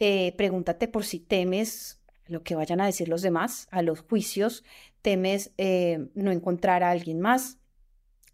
[0.00, 4.64] Eh, pregúntate por si temes lo que vayan a decir los demás, a los juicios,
[5.02, 7.59] temes eh, no encontrar a alguien más,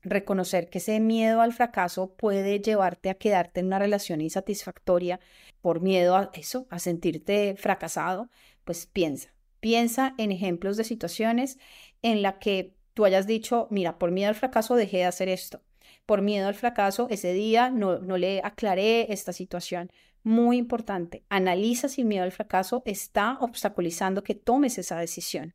[0.07, 5.21] reconocer que ese miedo al fracaso puede llevarte a quedarte en una relación insatisfactoria
[5.61, 8.31] por miedo a eso, a sentirte fracasado,
[8.65, 11.59] pues piensa, piensa en ejemplos de situaciones
[12.03, 15.61] en la que tú hayas dicho, mira, por miedo al fracaso dejé de hacer esto.
[16.07, 19.91] Por miedo al fracaso, ese día no, no le aclaré esta situación.
[20.23, 25.55] Muy importante, analiza si el miedo al fracaso está obstaculizando que tomes esa decisión.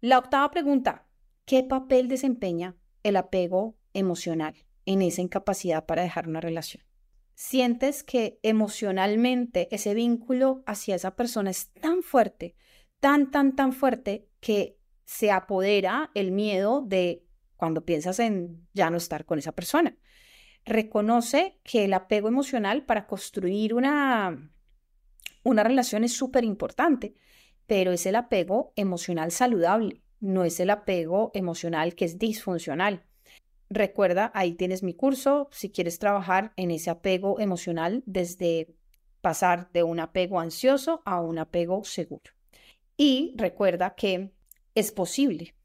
[0.00, 1.06] La octava pregunta,
[1.44, 4.54] ¿qué papel desempeña el apego emocional
[4.86, 6.84] en esa incapacidad para dejar una relación?
[7.34, 12.54] Sientes que emocionalmente ese vínculo hacia esa persona es tan fuerte,
[13.00, 17.24] tan, tan, tan fuerte que se apodera el miedo de
[17.56, 19.96] cuando piensas en ya no estar con esa persona.
[20.64, 24.50] Reconoce que el apego emocional para construir una,
[25.42, 27.14] una relación es súper importante,
[27.66, 33.04] pero es el apego emocional saludable, no es el apego emocional que es disfuncional.
[33.74, 38.72] Recuerda, ahí tienes mi curso si quieres trabajar en ese apego emocional desde
[39.20, 42.30] pasar de un apego ansioso a un apego seguro.
[42.96, 44.30] Y recuerda que
[44.76, 45.56] es posible.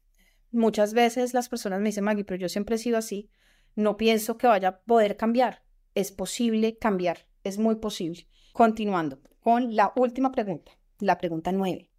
[0.50, 3.30] Muchas veces las personas me dicen, Maggie, pero yo siempre he sido así,
[3.76, 5.62] no pienso que vaya a poder cambiar.
[5.94, 8.26] Es posible cambiar, es muy posible.
[8.52, 11.92] Continuando con la última pregunta, la pregunta nueve.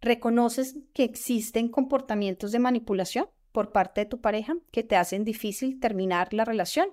[0.00, 5.78] ¿Reconoces que existen comportamientos de manipulación por parte de tu pareja que te hacen difícil
[5.78, 6.88] terminar la relación?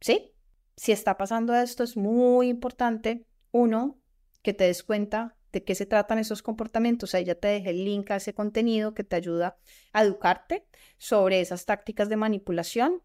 [0.00, 0.32] ¿Sí?
[0.76, 4.00] Si está pasando esto, es muy importante, uno,
[4.42, 7.84] que te des cuenta de qué se tratan esos comportamientos, ahí ya te dejé el
[7.84, 9.56] link a ese contenido que te ayuda
[9.92, 10.66] a educarte
[10.98, 13.00] sobre esas tácticas de manipulación.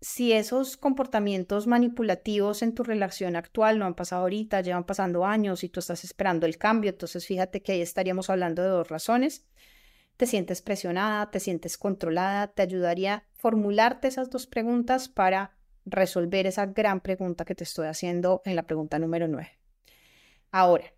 [0.00, 5.64] Si esos comportamientos manipulativos en tu relación actual no han pasado ahorita, llevan pasando años
[5.64, 9.44] y tú estás esperando el cambio, entonces fíjate que ahí estaríamos hablando de dos razones.
[10.18, 16.66] Te sientes presionada, te sientes controlada, te ayudaría formularte esas dos preguntas para resolver esa
[16.66, 19.48] gran pregunta que te estoy haciendo en la pregunta número 9.
[20.50, 20.92] Ahora,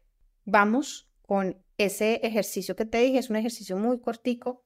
[0.46, 4.64] vamos con ese ejercicio que te dije, es un ejercicio muy cortico.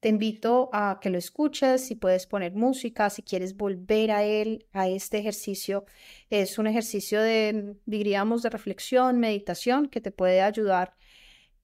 [0.00, 4.66] Te invito a que lo escuches, si puedes poner música, si quieres volver a él,
[4.72, 5.84] a este ejercicio.
[6.28, 10.96] Es un ejercicio de, diríamos, de reflexión, meditación, que te puede ayudar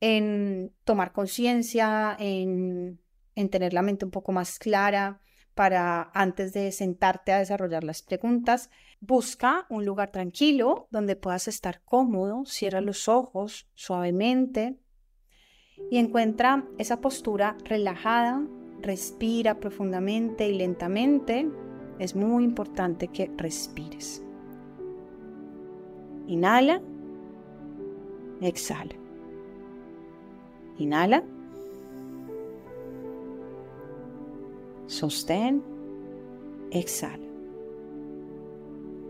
[0.03, 3.01] en tomar conciencia, en,
[3.37, 5.21] en tener la mente un poco más clara,
[5.55, 8.69] para antes de sentarte a desarrollar las preguntas.
[9.01, 14.77] Busca un lugar tranquilo donde puedas estar cómodo, cierra los ojos suavemente
[15.89, 18.45] y encuentra esa postura relajada,
[18.81, 21.49] respira profundamente y lentamente.
[22.01, 24.25] Es muy importante que respires.
[26.27, 26.83] Inhala,
[28.41, 29.02] exhala.
[30.83, 31.23] Inhala.
[34.87, 35.63] Sostén.
[36.71, 37.23] Exhala.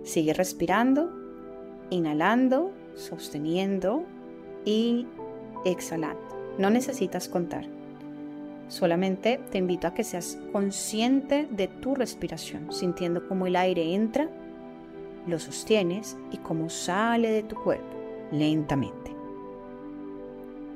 [0.03, 1.11] Sigue respirando,
[1.91, 4.05] inhalando, sosteniendo
[4.65, 5.07] y
[5.65, 6.21] exhalando.
[6.59, 7.65] No necesitas contar.
[8.69, 14.29] Solamente te invito a que seas consciente de tu respiración, sintiendo cómo el aire entra,
[15.27, 17.97] lo sostienes y cómo sale de tu cuerpo
[18.33, 19.15] lentamente.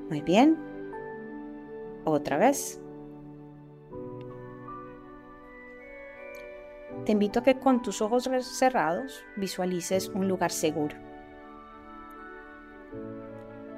[0.08, 0.75] Muy bien.
[2.08, 2.80] Otra vez.
[7.04, 10.94] Te invito a que con tus ojos cerrados visualices un lugar seguro.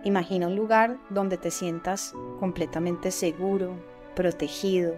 [0.05, 3.73] Imagina un lugar donde te sientas completamente seguro,
[4.15, 4.95] protegido.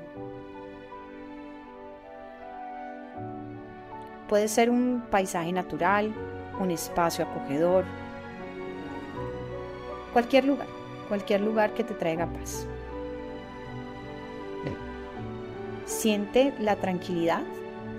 [4.29, 6.13] Puede ser un paisaje natural,
[6.59, 7.85] un espacio acogedor,
[10.13, 10.67] cualquier lugar,
[11.07, 12.67] cualquier lugar que te traiga paz.
[16.01, 17.43] Siente la tranquilidad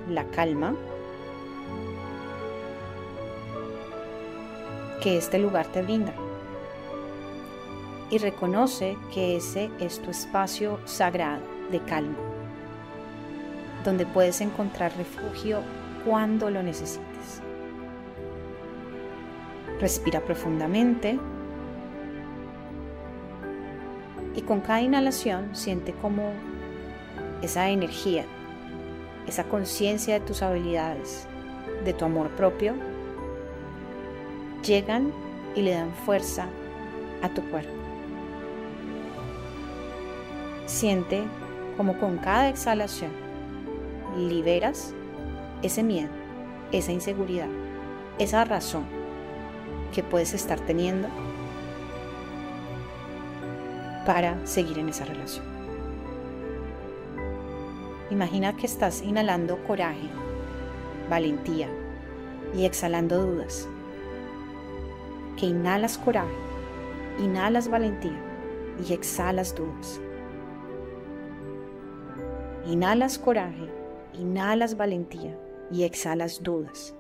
[0.10, 0.74] la calma
[5.04, 6.12] que este lugar te brinda.
[8.10, 12.18] Y reconoce que ese es tu espacio sagrado de calma,
[13.86, 15.62] donde puedes encontrar refugio
[16.04, 17.44] cuando lo necesites.
[19.80, 21.20] Respira profundamente
[24.36, 26.34] y con cada inhalación siente como
[27.41, 28.25] esa energía
[29.27, 31.27] esa conciencia de tus habilidades,
[31.86, 32.73] de tu amor propio,
[34.65, 35.12] llegan
[35.56, 36.47] y le dan fuerza
[37.21, 37.71] a tu cuerpo.
[40.65, 41.23] Siente
[41.77, 43.12] como con cada exhalación
[44.17, 44.93] liberas
[45.62, 46.10] ese miedo,
[46.71, 47.47] esa inseguridad,
[48.19, 48.86] esa razón
[49.93, 51.08] que puedes estar teniendo
[54.06, 55.61] para seguir en esa relación.
[58.12, 60.10] Imagina que estás inhalando coraje,
[61.10, 61.69] valentía
[62.54, 63.69] y exhalando dudas.
[65.38, 66.36] Que inhalas coraje,
[67.19, 68.21] inhalas valentía
[68.86, 70.02] y exhalas dudas.
[72.67, 73.69] Inhalas coraje,
[74.19, 75.39] inhalas valentía
[75.71, 76.93] y exhalas dudas.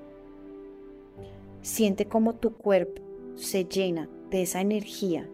[1.61, 3.01] Siente cómo tu cuerpo
[3.35, 5.27] se llena de esa energía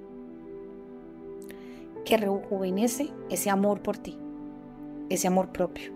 [2.04, 4.18] que rejuvenece ese amor por ti
[5.10, 5.92] ese amor propio,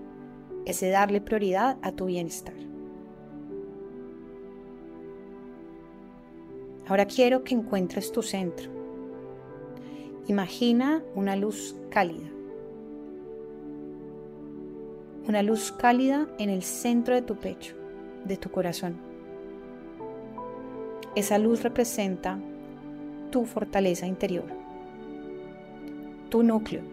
[0.65, 2.53] ese darle prioridad a tu bienestar.
[6.87, 8.69] Ahora quiero que encuentres tu centro.
[10.27, 12.27] Imagina una luz cálida.
[15.27, 17.75] Una luz cálida en el centro de tu pecho,
[18.25, 18.97] de tu corazón.
[21.15, 22.39] Esa luz representa
[23.29, 24.45] tu fortaleza interior,
[26.29, 26.90] tu núcleo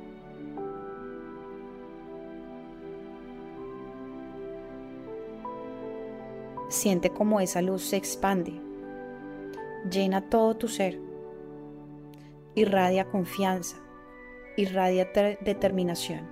[6.68, 8.60] Siente como esa luz se expande,
[9.90, 11.00] llena todo tu ser,
[12.54, 13.78] irradia confianza,
[14.56, 15.08] irradia
[15.40, 16.28] determinación.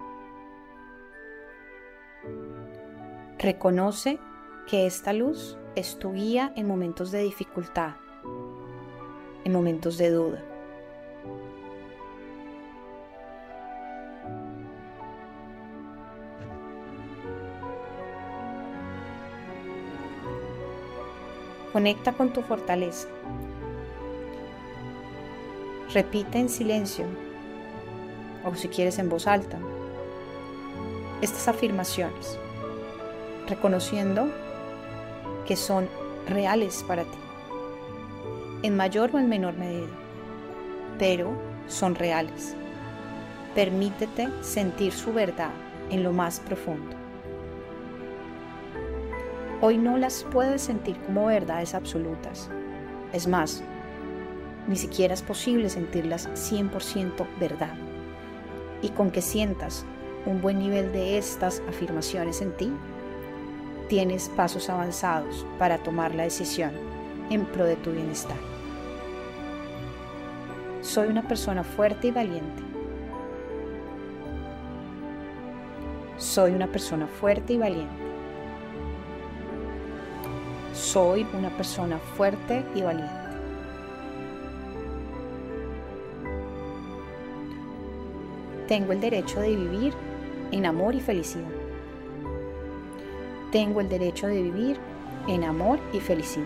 [3.39, 4.19] Reconoce
[4.69, 7.95] que esta luz es tu guía en momentos de dificultad,
[9.45, 10.56] en momentos de duda.
[21.77, 23.07] Conecta con tu fortaleza.
[25.93, 27.05] Repite en silencio
[28.47, 29.59] o si quieres en voz alta
[31.21, 32.39] estas afirmaciones,
[33.47, 34.31] reconociendo
[35.47, 35.87] que son
[36.27, 37.19] reales para ti,
[38.63, 39.93] en mayor o en menor medida,
[40.99, 41.31] pero
[41.67, 42.57] son reales.
[43.55, 45.51] Permítete sentir su verdad
[45.91, 46.96] en lo más profundo.
[49.63, 52.51] Hoy no las puedes sentir como verdades absolutas.
[53.15, 53.63] Es más,
[54.69, 57.75] ni siquiera es posible sentirlas 100% verdad.
[58.83, 59.87] Y con que sientas
[60.27, 62.71] un buen nivel de estas afirmaciones en ti,
[63.89, 66.73] tienes pasos avanzados para tomar la decisión
[67.31, 68.37] en pro de tu bienestar.
[70.83, 72.63] Soy una persona fuerte y valiente.
[76.19, 78.06] Soy una persona fuerte y valiente.
[80.77, 83.15] Soy una persona fuerte y valiente.
[88.69, 89.95] Tengo el derecho de vivir
[90.53, 91.49] en amor y felicidad.
[93.51, 94.77] Tengo el derecho de vivir
[95.29, 96.45] en amor y felicidad.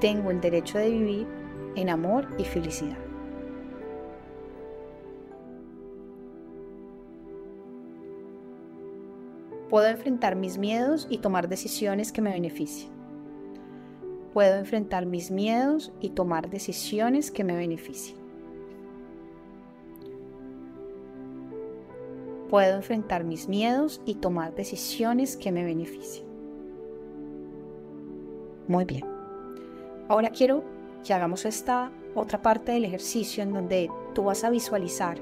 [0.00, 1.26] Tengo el derecho de vivir
[1.74, 3.11] en amor y felicidad.
[9.72, 12.90] Puedo enfrentar mis miedos y tomar decisiones que me beneficien.
[14.34, 18.18] Puedo enfrentar mis miedos y tomar decisiones que me beneficien.
[22.50, 26.26] Puedo enfrentar mis miedos y tomar decisiones que me beneficien.
[28.68, 29.06] Muy bien.
[30.08, 30.64] Ahora quiero
[31.02, 35.16] que hagamos esta otra parte del ejercicio en donde tú vas a visualizar.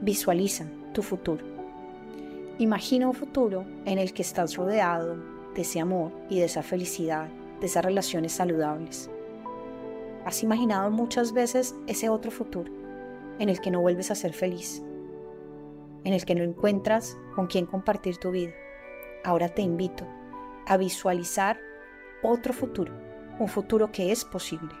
[0.00, 0.64] Visualiza
[0.94, 1.57] tu futuro.
[2.58, 5.16] Imagina un futuro en el que estás rodeado
[5.54, 7.28] de ese amor y de esa felicidad,
[7.60, 9.10] de esas relaciones saludables.
[10.24, 12.72] ¿Has imaginado muchas veces ese otro futuro
[13.38, 14.82] en el que no vuelves a ser feliz?
[16.04, 18.52] En el que no encuentras con quién compartir tu vida.
[19.24, 20.04] Ahora te invito
[20.66, 21.58] a visualizar
[22.22, 22.92] otro futuro
[23.38, 24.74] un futuro que es posible.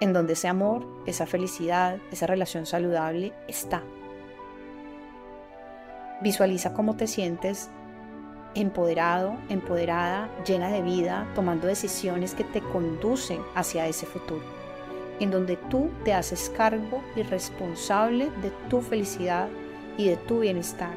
[0.00, 3.82] En donde ese amor, esa felicidad, esa relación saludable está.
[6.20, 7.70] Visualiza cómo te sientes
[8.54, 14.44] empoderado, empoderada, llena de vida, tomando decisiones que te conducen hacia ese futuro,
[15.18, 19.48] en donde tú te haces cargo y responsable de tu felicidad
[19.96, 20.92] y de tu bienestar.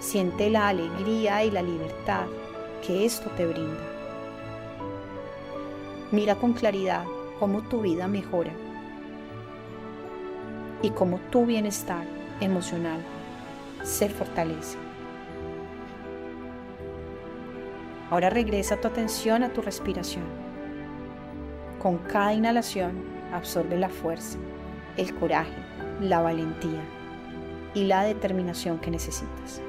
[0.00, 2.26] Siente la alegría y la libertad
[2.84, 3.86] que esto te brinda.
[6.10, 7.04] Mira con claridad
[7.38, 8.52] cómo tu vida mejora
[10.82, 12.04] y cómo tu bienestar
[12.40, 13.00] emocional
[13.82, 14.76] se fortalece.
[18.10, 20.24] Ahora regresa tu atención a tu respiración.
[21.80, 24.36] Con cada inhalación absorbe la fuerza,
[24.96, 25.62] el coraje,
[26.00, 26.82] la valentía
[27.74, 29.62] y la determinación que necesitas.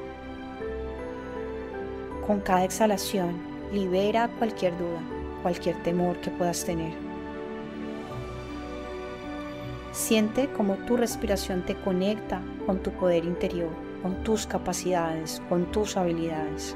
[2.26, 3.36] Con cada exhalación,
[3.72, 5.02] libera cualquier duda,
[5.44, 6.94] cualquier temor que puedas tener.
[9.92, 13.70] Siente cómo tu respiración te conecta con tu poder interior,
[14.02, 16.76] con tus capacidades, con tus habilidades.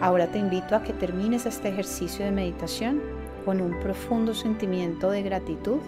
[0.00, 3.00] Ahora te invito a que termines este ejercicio de meditación
[3.44, 5.78] con un profundo sentimiento de gratitud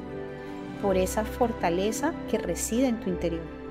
[0.81, 3.64] por esa fortaleza que reside en tu interior.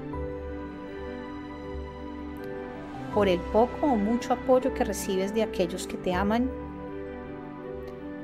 [3.14, 6.50] por el poco o mucho apoyo que recibes de aquellos que te aman.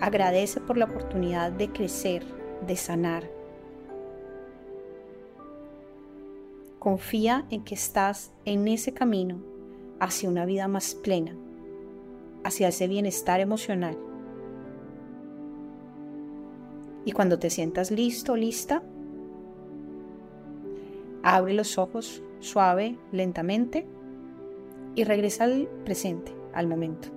[0.01, 2.25] Agradece por la oportunidad de crecer,
[2.65, 3.38] de sanar.
[6.79, 9.41] Confía en que estás en ese camino
[9.99, 11.35] hacia una vida más plena,
[12.45, 13.97] hacia ese bienestar emocional.
[17.03, 18.81] Y cuando te sientas listo, lista,
[21.21, 23.85] abre los ojos suave, lentamente
[24.95, 27.09] y regresa al presente, al momento.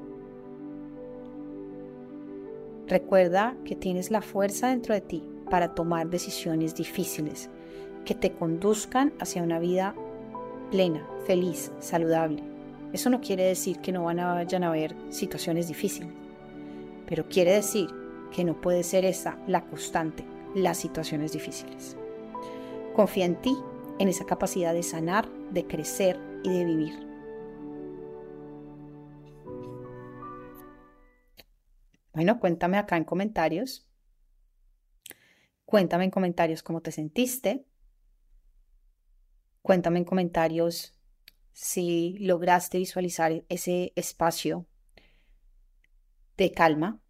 [2.89, 7.49] Recuerda que tienes la fuerza dentro de ti para tomar decisiones difíciles
[8.05, 9.95] que te conduzcan hacia una vida
[10.71, 12.43] plena, feliz, saludable.
[12.93, 16.13] Eso no quiere decir que no van a, vayan a haber situaciones difíciles,
[17.07, 17.89] pero quiere decir
[18.35, 20.25] que no puede ser esa la constante,
[20.55, 21.97] las situaciones difíciles.
[22.95, 23.57] Confía en ti,
[23.99, 27.13] en esa capacidad de sanar, de crecer y de vivir.
[32.13, 33.89] Bueno, cuéntame acá en comentarios.
[35.65, 37.65] Cuéntame en comentarios cómo te sentiste.
[39.63, 40.95] Cuéntame en comentarios
[41.53, 44.67] si lograste visualizar ese espacio
[46.37, 47.01] de calma.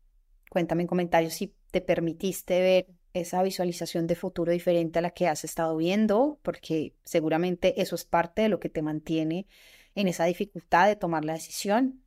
[0.50, 5.28] Cuéntame en comentarios si te permitiste ver esa visualización de futuro diferente a la que
[5.28, 9.46] has estado viendo, porque seguramente eso es parte de lo que te mantiene
[9.94, 12.02] en esa dificultad de tomar la decisión.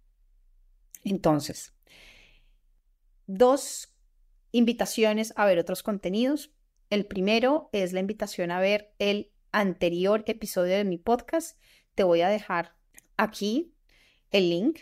[1.03, 1.73] Entonces,
[3.27, 3.93] dos
[4.51, 6.51] invitaciones a ver otros contenidos.
[6.89, 11.57] El primero es la invitación a ver el anterior episodio de mi podcast.
[11.95, 12.75] Te voy a dejar
[13.15, 13.73] aquí
[14.31, 14.81] el link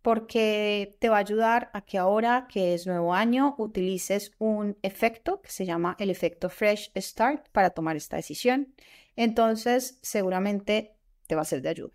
[0.00, 5.42] porque te va a ayudar a que ahora que es nuevo año utilices un efecto
[5.42, 8.74] que se llama el efecto Fresh Start para tomar esta decisión.
[9.16, 10.94] Entonces, seguramente
[11.26, 11.92] te va a ser de ayuda.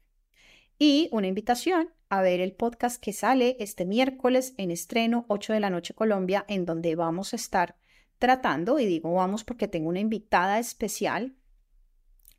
[0.78, 5.60] Y una invitación a ver el podcast que sale este miércoles en estreno 8 de
[5.60, 7.76] la noche Colombia, en donde vamos a estar
[8.20, 11.36] tratando, y digo vamos porque tengo una invitada especial,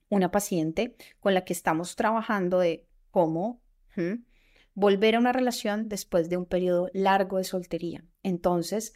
[0.09, 3.61] una paciente con la que estamos trabajando de cómo
[4.75, 8.05] volver a una relación después de un periodo largo de soltería.
[8.23, 8.93] Entonces,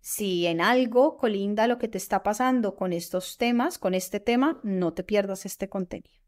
[0.00, 4.60] si en algo colinda lo que te está pasando con estos temas, con este tema,
[4.62, 6.20] no te pierdas este contenido.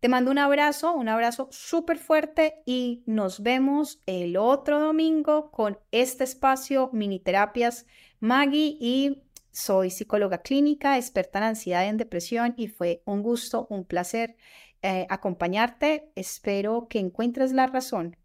[0.00, 5.78] Te mando un abrazo, un abrazo súper fuerte y nos vemos el otro domingo con
[5.92, 7.86] este espacio Mini Terapias
[8.18, 13.66] Maggie y soy psicóloga clínica, experta en ansiedad y en depresión y fue un gusto,
[13.70, 14.34] un placer
[14.82, 16.10] eh, acompañarte.
[16.16, 18.16] Espero que encuentres la razón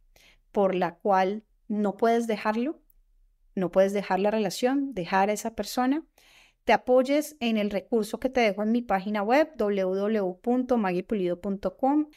[0.51, 2.79] por la cual no puedes dejarlo,
[3.55, 6.03] no puedes dejar la relación, dejar a esa persona,
[6.63, 12.07] te apoyes en el recurso que te dejo en mi página web www.maguipulido.com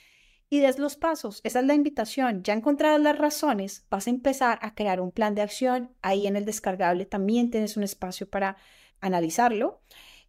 [0.49, 1.41] y des los pasos.
[1.45, 2.43] Esa es la invitación.
[2.43, 5.95] Ya encontradas las razones, vas a empezar a crear un plan de acción.
[6.03, 8.57] Ahí en el descargable también tienes un espacio para
[9.01, 9.83] analizarlo.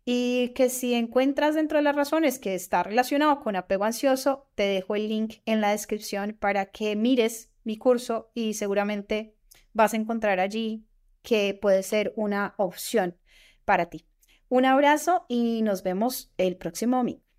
[0.04, 4.64] Y que si encuentras dentro de las razones que está relacionado con apego ansioso, te
[4.64, 9.36] dejo el link en la descripción para que mires mi curso y seguramente
[9.74, 10.86] vas a encontrar allí
[11.22, 13.16] que puede ser una opción
[13.64, 14.06] para ti.
[14.50, 17.31] Un abrazo y nos vemos el próximo domingo.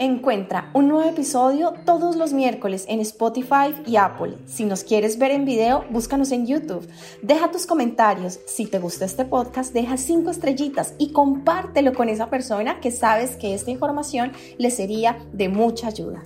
[0.00, 4.34] Encuentra un nuevo episodio todos los miércoles en Spotify y Apple.
[4.44, 6.88] Si nos quieres ver en video, búscanos en YouTube.
[7.22, 8.40] Deja tus comentarios.
[8.46, 13.36] Si te gusta este podcast, deja cinco estrellitas y compártelo con esa persona que sabes
[13.36, 16.22] que esta información le sería de mucha ayuda.